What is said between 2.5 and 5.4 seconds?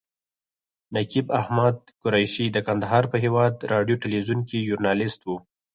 د کندهار په هیواد راډیو تلویزیون کې ژورنالیست و.